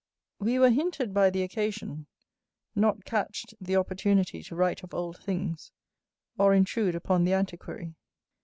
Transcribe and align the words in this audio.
We 0.39 0.57
were 0.57 0.71
hinted 0.71 1.13
by 1.13 1.29
the 1.29 1.43
occasion, 1.43 2.07
not 2.73 3.05
catched 3.05 3.53
the 3.61 3.75
opportunity 3.75 4.41
to 4.41 4.55
write 4.55 4.81
of 4.81 4.95
old 4.95 5.19
things, 5.19 5.71
or 6.39 6.55
intrude 6.55 6.95
upon 6.95 7.23
the 7.23 7.33
antiquary. 7.33 7.93